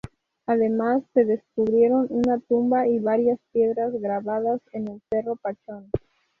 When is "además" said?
0.47-1.03